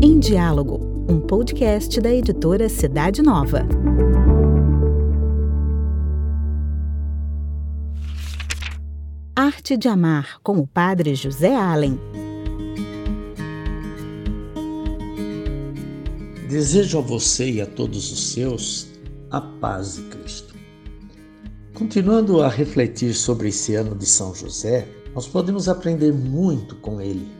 Em 0.00 0.20
Diálogo, 0.20 1.04
um 1.08 1.18
podcast 1.18 2.00
da 2.00 2.14
editora 2.14 2.68
Cidade 2.68 3.20
Nova. 3.20 3.66
Arte 9.34 9.76
de 9.76 9.88
Amar, 9.88 10.38
com 10.44 10.58
o 10.58 10.66
padre 10.68 11.16
José 11.16 11.52
Allen. 11.56 11.98
Desejo 16.48 16.98
a 16.98 17.02
você 17.02 17.50
e 17.50 17.60
a 17.60 17.66
todos 17.66 18.12
os 18.12 18.32
seus 18.32 18.88
a 19.32 19.40
paz 19.40 19.96
de 19.96 20.02
Cristo. 20.02 20.54
Continuando 21.74 22.40
a 22.40 22.48
refletir 22.48 23.14
sobre 23.14 23.48
esse 23.48 23.74
ano 23.74 23.96
de 23.96 24.06
São 24.06 24.32
José, 24.32 24.86
nós 25.14 25.26
podemos 25.26 25.68
aprender 25.68 26.12
muito 26.12 26.76
com 26.76 27.00
ele. 27.00 27.30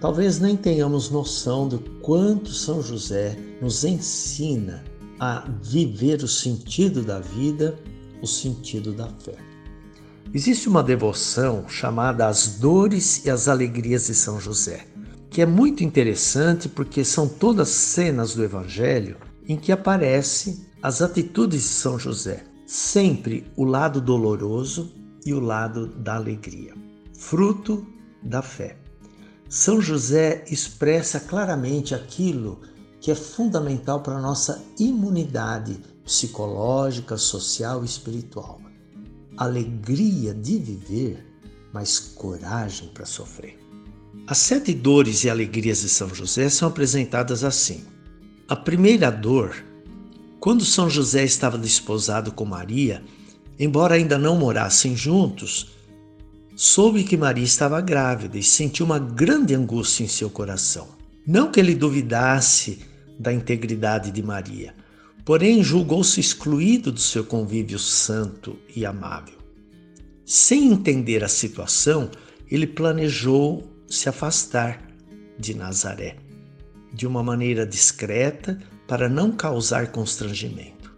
Talvez 0.00 0.38
nem 0.38 0.56
tenhamos 0.56 1.10
noção 1.10 1.68
do 1.68 1.78
quanto 2.00 2.52
São 2.52 2.82
José 2.82 3.38
nos 3.60 3.84
ensina 3.84 4.82
a 5.18 5.46
viver 5.62 6.22
o 6.22 6.28
sentido 6.28 7.02
da 7.02 7.20
vida, 7.20 7.78
o 8.22 8.26
sentido 8.26 8.92
da 8.92 9.08
fé. 9.22 9.36
Existe 10.32 10.68
uma 10.68 10.82
devoção 10.82 11.68
chamada 11.68 12.26
As 12.26 12.58
Dores 12.58 13.24
e 13.24 13.30
as 13.30 13.48
Alegrias 13.48 14.06
de 14.06 14.14
São 14.14 14.40
José 14.40 14.86
que 15.30 15.40
é 15.40 15.46
muito 15.46 15.84
interessante 15.84 16.68
porque 16.68 17.04
são 17.04 17.28
todas 17.28 17.68
cenas 17.68 18.34
do 18.34 18.42
Evangelho 18.42 19.16
em 19.48 19.56
que 19.56 19.70
aparecem 19.70 20.66
as 20.82 21.00
atitudes 21.00 21.62
de 21.62 21.68
São 21.68 21.98
José, 21.98 22.44
sempre 22.66 23.46
o 23.56 23.64
lado 23.64 24.00
doloroso 24.00 24.92
e 25.24 25.32
o 25.32 25.38
lado 25.38 25.86
da 25.86 26.16
alegria, 26.16 26.74
fruto 27.20 27.86
da 28.22 28.40
fé. 28.40 28.78
São 29.46 29.80
José 29.80 30.42
expressa 30.50 31.20
claramente 31.20 31.94
aquilo 31.94 32.60
que 32.98 33.10
é 33.10 33.14
fundamental 33.14 34.00
para 34.00 34.16
a 34.16 34.20
nossa 34.20 34.64
imunidade 34.78 35.78
psicológica, 36.02 37.18
social 37.18 37.82
e 37.82 37.86
espiritual. 37.86 38.60
Alegria 39.36 40.32
de 40.32 40.58
viver, 40.58 41.26
mas 41.72 41.98
coragem 41.98 42.88
para 42.88 43.04
sofrer. 43.04 43.58
As 44.26 44.38
sete 44.38 44.72
dores 44.72 45.22
e 45.22 45.30
alegrias 45.30 45.82
de 45.82 45.88
São 45.90 46.12
José 46.14 46.48
são 46.48 46.68
apresentadas 46.68 47.44
assim. 47.44 47.84
A 48.48 48.56
primeira 48.56 49.10
dor, 49.10 49.54
quando 50.40 50.64
São 50.64 50.88
José 50.88 51.24
estava 51.24 51.58
desposado 51.58 52.32
com 52.32 52.46
Maria, 52.46 53.04
embora 53.58 53.94
ainda 53.94 54.16
não 54.16 54.36
morassem 54.38 54.96
juntos, 54.96 55.79
soube 56.56 57.04
que 57.04 57.16
Maria 57.16 57.44
estava 57.44 57.80
grávida 57.80 58.38
e 58.38 58.42
sentiu 58.42 58.86
uma 58.86 58.98
grande 58.98 59.54
angústia 59.54 60.04
em 60.04 60.08
seu 60.08 60.28
coração. 60.28 60.88
Não 61.26 61.50
que 61.50 61.60
ele 61.60 61.74
duvidasse 61.74 62.80
da 63.18 63.32
integridade 63.32 64.10
de 64.10 64.22
Maria, 64.22 64.74
porém 65.24 65.62
julgou-se 65.62 66.18
excluído 66.18 66.90
do 66.90 67.00
seu 67.00 67.24
convívio 67.24 67.78
santo 67.78 68.58
e 68.74 68.84
amável. 68.86 69.38
Sem 70.24 70.72
entender 70.72 71.22
a 71.22 71.28
situação, 71.28 72.10
ele 72.50 72.66
planejou 72.66 73.70
se 73.88 74.08
afastar 74.08 74.82
de 75.38 75.54
Nazaré, 75.54 76.16
de 76.92 77.06
uma 77.06 77.22
maneira 77.22 77.66
discreta 77.66 78.58
para 78.86 79.08
não 79.08 79.32
causar 79.32 79.92
constrangimento. 79.92 80.92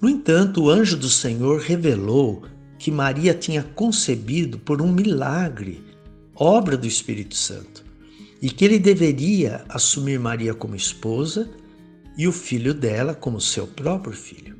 No 0.00 0.08
entanto, 0.08 0.64
o 0.64 0.70
anjo 0.70 0.96
do 0.96 1.08
Senhor 1.08 1.60
revelou 1.60 2.44
que 2.78 2.90
Maria 2.90 3.34
tinha 3.34 3.62
concebido 3.62 4.58
por 4.58 4.82
um 4.82 4.92
milagre, 4.92 5.82
obra 6.34 6.76
do 6.76 6.86
Espírito 6.86 7.34
Santo, 7.34 7.84
e 8.40 8.50
que 8.50 8.64
ele 8.64 8.78
deveria 8.78 9.64
assumir 9.68 10.18
Maria 10.18 10.54
como 10.54 10.76
esposa 10.76 11.50
e 12.16 12.28
o 12.28 12.32
filho 12.32 12.74
dela 12.74 13.14
como 13.14 13.40
seu 13.40 13.66
próprio 13.66 14.12
filho. 14.12 14.56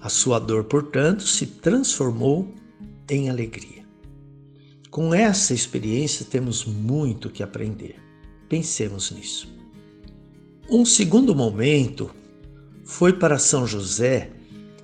A 0.00 0.08
sua 0.08 0.38
dor, 0.38 0.64
portanto, 0.64 1.22
se 1.22 1.46
transformou 1.46 2.52
em 3.08 3.30
alegria. 3.30 3.84
Com 4.90 5.14
essa 5.14 5.54
experiência 5.54 6.26
temos 6.26 6.64
muito 6.64 7.30
que 7.30 7.42
aprender. 7.42 7.96
Pensemos 8.48 9.10
nisso. 9.10 9.52
Um 10.70 10.84
segundo 10.84 11.34
momento 11.34 12.10
foi 12.84 13.12
para 13.12 13.38
São 13.38 13.66
José 13.66 14.30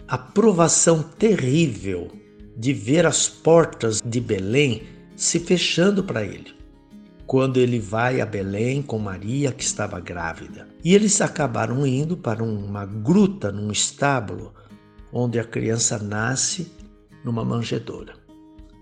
a 0.09 0.19
provação 0.19 1.03
terrível 1.03 2.11
de 2.61 2.75
ver 2.75 3.07
as 3.07 3.27
portas 3.27 4.03
de 4.05 4.21
Belém 4.21 4.83
se 5.17 5.41
fechando 5.41 6.05
para 6.05 6.23
ele. 6.23 6.53
Quando 7.27 7.57
ele 7.57 7.79
vai 7.79 8.21
a 8.21 8.27
Belém 8.27 8.83
com 8.83 8.99
Maria, 8.99 9.51
que 9.51 9.65
estava 9.65 9.99
grávida. 9.99 10.69
E 10.85 10.95
eles 10.95 11.23
acabaram 11.23 11.87
indo 11.87 12.19
para 12.19 12.45
uma 12.45 12.85
gruta, 12.85 13.51
num 13.51 13.73
estábulo, 13.73 14.53
onde 15.11 15.39
a 15.39 15.45
criança 15.45 15.99
nasce 15.99 16.71
numa 17.25 17.43
manjedoura. 17.43 18.13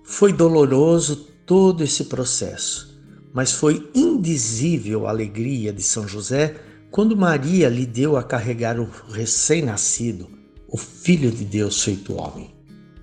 Foi 0.02 0.32
doloroso 0.32 1.28
todo 1.46 1.84
esse 1.84 2.06
processo, 2.06 3.00
mas 3.32 3.52
foi 3.52 3.88
indizível 3.94 5.06
a 5.06 5.10
alegria 5.10 5.72
de 5.72 5.84
São 5.84 6.08
José 6.08 6.56
quando 6.90 7.16
Maria 7.16 7.68
lhe 7.68 7.86
deu 7.86 8.16
a 8.16 8.24
carregar 8.24 8.80
o 8.80 8.90
recém-nascido, 9.08 10.28
o 10.66 10.76
Filho 10.76 11.30
de 11.30 11.44
Deus 11.44 11.84
feito 11.84 12.14
homem. 12.14 12.57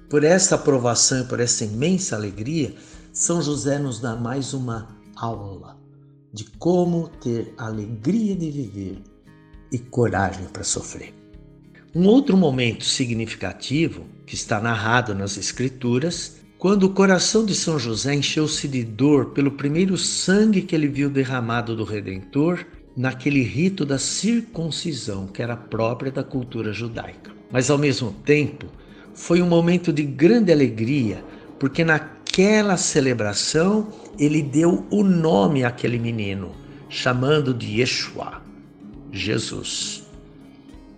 Por 0.10 0.24
esta 0.24 0.56
aprovação 0.56 1.22
e 1.22 1.24
por 1.26 1.40
essa 1.40 1.66
imensa 1.66 2.16
alegria, 2.16 2.76
São 3.12 3.42
José 3.42 3.80
nos 3.80 4.00
dá 4.00 4.16
mais 4.16 4.54
uma 4.54 4.88
aula 5.16 5.78
de 6.32 6.44
como 6.60 7.08
ter 7.22 7.54
alegria 7.58 8.36
de 8.36 8.52
viver 8.52 9.02
e 9.72 9.80
coragem 9.80 10.46
para 10.46 10.64
sofrer. 10.64 11.14
Um 11.96 12.06
outro 12.08 12.38
momento 12.38 12.84
significativo 12.84 14.06
que 14.26 14.36
está 14.36 14.60
narrado 14.60 15.16
nas 15.16 15.38
Escrituras 15.38 16.38
quando 16.58 16.84
o 16.84 16.94
coração 16.94 17.46
de 17.46 17.56
São 17.56 17.80
José 17.80 18.14
encheu-se 18.14 18.68
de 18.68 18.84
dor 18.84 19.28
pelo 19.32 19.52
primeiro 19.52 19.98
sangue 19.98 20.62
que 20.62 20.76
ele 20.76 20.88
viu 20.88 21.10
derramado 21.10 21.76
do 21.76 21.84
Redentor 21.84 22.66
naquele 22.96 23.42
rito 23.42 23.86
da 23.86 23.98
circuncisão 23.98 25.28
que 25.28 25.42
era 25.42 25.56
própria 25.56 26.12
da 26.12 26.24
cultura 26.24 26.72
judaica. 26.72 27.32
Mas 27.52 27.70
ao 27.70 27.78
mesmo 27.78 28.12
tempo, 28.26 28.68
foi 29.16 29.42
um 29.42 29.48
momento 29.48 29.94
de 29.94 30.03
grande 30.03 30.52
alegria, 30.52 31.24
porque 31.58 31.84
naquela 31.86 32.76
celebração 32.76 33.88
ele 34.20 34.44
deu 34.44 34.86
o 34.92 35.03
nome 35.03 35.64
àquele 35.64 35.98
menino, 35.98 36.52
chamando 36.90 37.53
de 37.53 37.80
Yeshua, 37.80 38.42
Jesus. 39.12 40.03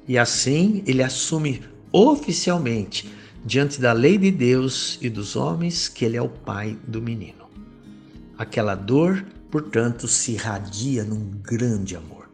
E 0.08 0.18
assim 0.18 0.84
ele 0.88 1.04
assume 1.04 1.62
oficialmente 1.92 3.08
diante 3.46 3.80
da 3.80 3.94
lei 3.94 4.18
de 4.18 4.32
Deus 4.32 4.98
e 5.00 5.10
dos 5.10 5.36
homens 5.36 5.88
que 5.88 6.04
ele 6.04 6.18
é 6.18 6.22
o 6.22 6.28
pai 6.28 6.78
do 6.88 7.02
menino. 7.02 7.48
Aquela 8.36 8.74
dor, 8.74 9.24
portanto, 9.52 10.08
se 10.08 10.34
irradia 10.34 11.04
num 11.04 11.32
grande 11.42 11.96
amor. 11.96 12.30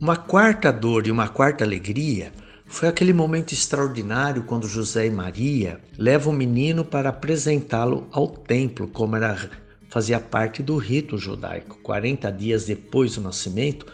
Uma 0.00 0.16
quarta 0.16 0.72
dor 0.72 1.06
e 1.06 1.10
uma 1.10 1.28
quarta 1.28 1.62
alegria 1.62 2.32
foi 2.66 2.88
aquele 2.88 3.12
momento 3.12 3.52
extraordinário 3.52 4.42
quando 4.42 4.68
José 4.68 5.06
e 5.06 5.10
Maria 5.10 5.80
levam 5.96 6.32
o 6.32 6.36
menino 6.36 6.84
para 6.84 7.10
apresentá-lo 7.10 8.06
ao 8.10 8.28
templo, 8.28 8.88
como 8.88 9.16
era 9.16 9.50
fazia 9.88 10.20
parte 10.20 10.62
do 10.62 10.76
rito 10.76 11.16
judaico. 11.16 11.78
40 11.82 12.30
dias 12.32 12.66
depois 12.66 13.14
do 13.14 13.20
nascimento, 13.22 13.86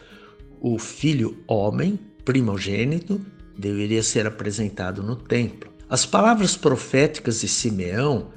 o 0.60 0.78
filho 0.78 1.38
homem, 1.46 1.98
primogênito, 2.24 3.20
deveria 3.56 4.02
ser 4.02 4.26
apresentado 4.26 5.02
no 5.02 5.14
templo. 5.14 5.70
As 5.88 6.06
palavras 6.06 6.56
proféticas 6.56 7.42
de 7.42 7.48
Simeão 7.48 8.30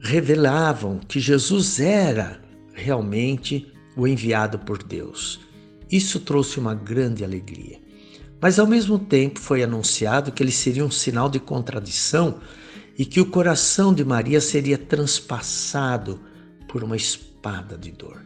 revelavam 0.00 0.98
que 0.98 1.18
Jesus 1.18 1.80
era 1.80 2.40
realmente 2.72 3.72
o 3.96 4.06
enviado 4.06 4.58
por 4.60 4.82
Deus. 4.82 5.40
Isso 5.90 6.20
trouxe 6.20 6.58
uma 6.58 6.74
grande 6.74 7.24
alegria. 7.24 7.83
Mas 8.44 8.58
ao 8.58 8.66
mesmo 8.66 8.98
tempo 8.98 9.40
foi 9.40 9.62
anunciado 9.62 10.30
que 10.30 10.42
ele 10.42 10.52
seria 10.52 10.84
um 10.84 10.90
sinal 10.90 11.30
de 11.30 11.40
contradição 11.40 12.40
e 12.98 13.06
que 13.06 13.18
o 13.18 13.24
coração 13.24 13.94
de 13.94 14.04
Maria 14.04 14.38
seria 14.38 14.76
transpassado 14.76 16.20
por 16.68 16.84
uma 16.84 16.94
espada 16.94 17.78
de 17.78 17.90
dor. 17.90 18.22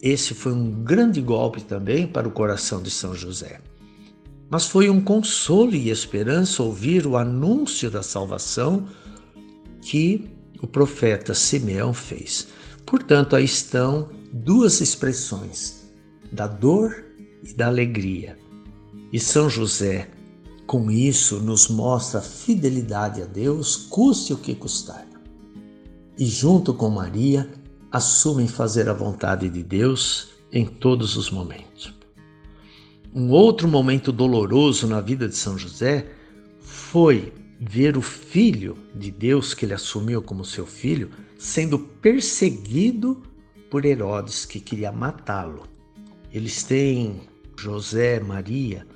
Esse 0.00 0.32
foi 0.32 0.52
um 0.52 0.70
grande 0.70 1.20
golpe 1.20 1.60
também 1.60 2.06
para 2.06 2.26
o 2.26 2.30
coração 2.30 2.82
de 2.82 2.90
São 2.90 3.14
José. 3.14 3.60
Mas 4.48 4.64
foi 4.64 4.88
um 4.88 5.02
consolo 5.02 5.74
e 5.74 5.90
esperança 5.90 6.62
ouvir 6.62 7.06
o 7.06 7.18
anúncio 7.18 7.90
da 7.90 8.02
salvação 8.02 8.88
que 9.82 10.30
o 10.62 10.66
profeta 10.66 11.34
Simeão 11.34 11.92
fez. 11.92 12.48
Portanto, 12.86 13.36
aí 13.36 13.44
estão 13.44 14.08
duas 14.32 14.80
expressões, 14.80 15.92
da 16.32 16.46
dor 16.46 17.04
e 17.44 17.52
da 17.52 17.66
alegria. 17.66 18.47
E 19.12 19.18
São 19.18 19.48
José, 19.48 20.10
com 20.66 20.90
isso, 20.90 21.40
nos 21.40 21.68
mostra 21.68 22.20
fidelidade 22.20 23.22
a 23.22 23.24
Deus, 23.24 23.76
custe 23.76 24.32
o 24.32 24.36
que 24.36 24.54
custar. 24.54 25.06
e, 26.18 26.26
junto 26.26 26.74
com 26.74 26.90
Maria, 26.90 27.48
assumem 27.92 28.48
fazer 28.48 28.88
a 28.88 28.92
vontade 28.92 29.48
de 29.48 29.62
Deus 29.62 30.30
em 30.52 30.66
todos 30.66 31.16
os 31.16 31.30
momentos. 31.30 31.94
Um 33.14 33.30
outro 33.30 33.68
momento 33.68 34.12
doloroso 34.12 34.86
na 34.86 35.00
vida 35.00 35.28
de 35.28 35.36
São 35.36 35.56
José 35.56 36.10
foi 36.60 37.32
ver 37.60 37.96
o 37.96 38.02
filho 38.02 38.76
de 38.94 39.10
Deus 39.10 39.54
que 39.54 39.64
ele 39.64 39.74
assumiu 39.74 40.20
como 40.20 40.44
seu 40.44 40.66
filho 40.66 41.10
sendo 41.38 41.78
perseguido 41.78 43.22
por 43.70 43.84
Herodes 43.84 44.44
que 44.44 44.60
queria 44.60 44.90
matá-lo. 44.92 45.64
Eles 46.32 46.62
têm 46.62 47.22
José, 47.56 48.20
Maria, 48.20 48.86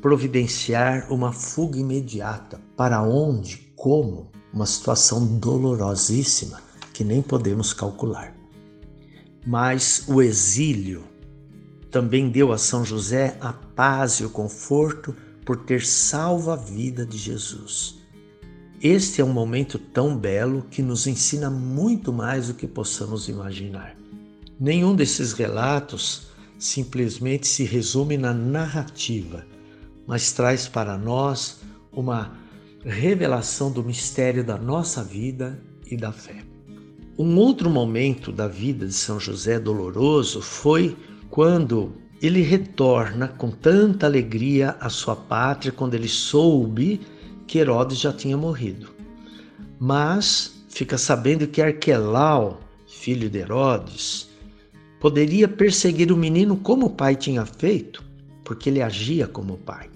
providenciar 0.00 1.12
uma 1.12 1.32
fuga 1.32 1.78
imediata. 1.78 2.60
Para 2.76 3.02
onde? 3.02 3.72
Como? 3.74 4.30
Uma 4.52 4.66
situação 4.66 5.26
dolorosíssima 5.38 6.60
que 6.92 7.04
nem 7.04 7.20
podemos 7.20 7.72
calcular. 7.72 8.34
Mas 9.46 10.04
o 10.08 10.22
exílio 10.22 11.04
também 11.90 12.28
deu 12.28 12.52
a 12.52 12.58
São 12.58 12.84
José 12.84 13.36
a 13.40 13.52
paz 13.52 14.14
e 14.14 14.24
o 14.24 14.30
conforto 14.30 15.14
por 15.44 15.58
ter 15.58 15.84
salvo 15.84 16.50
a 16.50 16.56
vida 16.56 17.06
de 17.06 17.16
Jesus. 17.16 17.96
Este 18.82 19.20
é 19.20 19.24
um 19.24 19.32
momento 19.32 19.78
tão 19.78 20.16
belo 20.16 20.66
que 20.70 20.82
nos 20.82 21.06
ensina 21.06 21.48
muito 21.48 22.12
mais 22.12 22.48
do 22.48 22.54
que 22.54 22.66
possamos 22.66 23.28
imaginar. 23.28 23.96
Nenhum 24.58 24.94
desses 24.94 25.32
relatos 25.32 26.28
simplesmente 26.58 27.46
se 27.46 27.64
resume 27.64 28.16
na 28.16 28.34
narrativa, 28.34 29.46
mas 30.06 30.32
traz 30.32 30.68
para 30.68 30.96
nós 30.96 31.60
uma 31.92 32.32
revelação 32.84 33.70
do 33.70 33.82
mistério 33.82 34.44
da 34.44 34.56
nossa 34.56 35.02
vida 35.02 35.60
e 35.90 35.96
da 35.96 36.12
fé. 36.12 36.44
Um 37.18 37.36
outro 37.38 37.70
momento 37.70 38.30
da 38.30 38.46
vida 38.46 38.86
de 38.86 38.92
São 38.92 39.18
José 39.18 39.58
doloroso 39.58 40.42
foi 40.42 40.96
quando 41.30 41.94
ele 42.20 42.42
retorna 42.42 43.28
com 43.28 43.50
tanta 43.50 44.06
alegria 44.06 44.76
à 44.80 44.88
sua 44.88 45.16
pátria 45.16 45.72
quando 45.72 45.94
ele 45.94 46.08
soube 46.08 47.00
que 47.46 47.58
Herodes 47.58 47.98
já 47.98 48.12
tinha 48.12 48.36
morrido. 48.36 48.88
Mas 49.78 50.64
fica 50.68 50.98
sabendo 50.98 51.46
que 51.46 51.62
Arquelau, 51.62 52.60
filho 52.86 53.28
de 53.28 53.38
Herodes, 53.38 54.28
poderia 55.00 55.48
perseguir 55.48 56.12
o 56.12 56.16
menino 56.16 56.56
como 56.56 56.86
o 56.86 56.90
pai 56.90 57.16
tinha 57.16 57.44
feito, 57.46 58.02
porque 58.44 58.70
ele 58.70 58.82
agia 58.82 59.26
como 59.26 59.54
o 59.54 59.58
pai. 59.58 59.95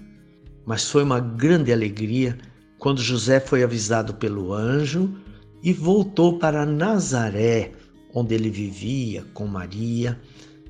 Mas 0.65 0.89
foi 0.89 1.03
uma 1.03 1.19
grande 1.19 1.71
alegria 1.71 2.37
quando 2.77 3.01
José 3.01 3.39
foi 3.39 3.63
avisado 3.63 4.15
pelo 4.15 4.53
anjo 4.53 5.15
e 5.63 5.71
voltou 5.71 6.39
para 6.39 6.65
Nazaré, 6.65 7.71
onde 8.13 8.33
ele 8.33 8.49
vivia 8.49 9.23
com 9.33 9.45
Maria, 9.45 10.19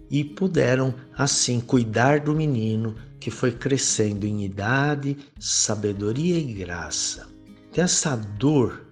e 0.09 0.23
puderam 0.23 0.93
assim 1.17 1.61
cuidar 1.61 2.19
do 2.19 2.35
menino 2.35 2.95
que 3.19 3.31
foi 3.31 3.51
crescendo 3.51 4.25
em 4.25 4.43
idade, 4.43 5.17
sabedoria 5.39 6.37
e 6.37 6.53
graça. 6.53 7.29
Essa 7.73 8.15
dor 8.15 8.85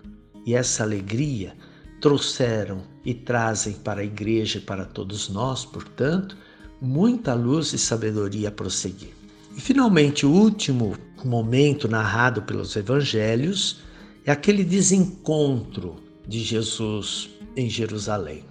e 0.46 0.54
essa 0.54 0.84
alegria 0.84 1.54
trouxeram 2.00 2.84
e 3.04 3.14
trazem 3.14 3.74
para 3.74 4.02
a 4.02 4.06
igreja 4.06 4.60
e 4.60 4.62
para 4.62 4.86
todos 4.86 5.28
nós, 5.28 5.66
portanto, 5.66 6.38
muita 6.82 7.34
luz 7.34 7.74
e 7.74 7.78
sabedoria 7.78 8.48
a 8.48 8.52
prosseguir. 8.52 9.19
E 9.60 9.62
finalmente, 9.62 10.26
o 10.26 10.32
último 10.32 10.96
momento 11.26 11.90
narrado 11.90 12.42
pelos 12.44 12.78
evangelhos 12.78 13.82
é 14.26 14.32
aquele 14.32 14.64
desencontro 14.64 15.98
de 16.26 16.40
Jesus 16.40 17.30
em 17.58 17.70
Jerusalém. 17.70 18.46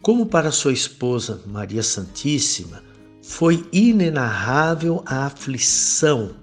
Como 0.00 0.24
para 0.24 0.50
sua 0.50 0.72
esposa 0.72 1.42
Maria 1.46 1.82
Santíssima, 1.82 2.82
foi 3.20 3.62
inenarrável 3.70 5.02
a 5.04 5.26
aflição 5.26 6.34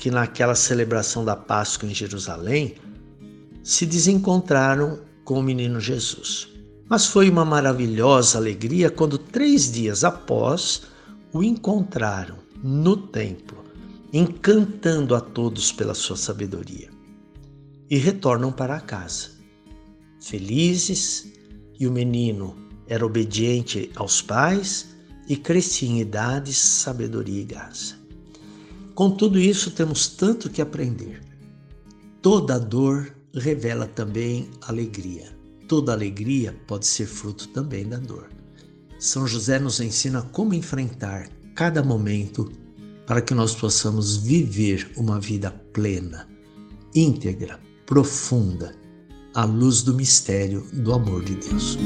que 0.00 0.10
naquela 0.10 0.56
celebração 0.56 1.24
da 1.24 1.36
Páscoa 1.36 1.88
em 1.88 1.94
Jerusalém 1.94 2.74
se 3.62 3.86
desencontraram 3.86 4.98
com 5.24 5.38
o 5.38 5.42
menino 5.44 5.78
Jesus. 5.78 6.48
Mas 6.88 7.06
foi 7.06 7.30
uma 7.30 7.44
maravilhosa 7.44 8.36
alegria 8.36 8.90
quando, 8.90 9.16
três 9.16 9.70
dias 9.70 10.02
após, 10.02 10.82
o 11.32 11.40
encontraram 11.40 12.34
no 12.62 12.96
templo, 12.96 13.59
encantando 14.12 15.14
a 15.14 15.20
todos 15.20 15.70
pela 15.72 15.94
sua 15.94 16.16
sabedoria 16.16 16.90
e 17.88 17.96
retornam 17.96 18.50
para 18.52 18.80
casa. 18.80 19.30
Felizes, 20.20 21.32
e 21.78 21.86
o 21.86 21.92
menino 21.92 22.56
era 22.86 23.06
obediente 23.06 23.90
aos 23.96 24.20
pais 24.20 24.88
e 25.28 25.36
crescia 25.36 25.88
em 25.88 26.00
idade, 26.00 26.52
sabedoria 26.52 27.40
e 27.40 27.44
graça. 27.44 27.98
Com 28.94 29.10
tudo 29.10 29.38
isso, 29.38 29.70
temos 29.70 30.08
tanto 30.08 30.50
que 30.50 30.60
aprender. 30.60 31.22
Toda 32.20 32.58
dor 32.58 33.14
revela 33.32 33.86
também 33.86 34.50
alegria. 34.60 35.34
Toda 35.66 35.92
alegria 35.92 36.54
pode 36.66 36.86
ser 36.86 37.06
fruto 37.06 37.48
também 37.48 37.88
da 37.88 37.96
dor. 37.96 38.28
São 38.98 39.26
José 39.26 39.58
nos 39.58 39.80
ensina 39.80 40.20
como 40.20 40.52
enfrentar 40.52 41.30
cada 41.54 41.82
momento 41.82 42.50
para 43.10 43.20
que 43.20 43.34
nós 43.34 43.56
possamos 43.56 44.16
viver 44.16 44.88
uma 44.96 45.18
vida 45.18 45.50
plena, 45.72 46.28
íntegra, 46.94 47.58
profunda, 47.84 48.72
à 49.34 49.44
luz 49.44 49.82
do 49.82 49.92
mistério 49.94 50.64
do 50.72 50.92
amor 50.92 51.24
de 51.24 51.34
Deus. 51.34 51.76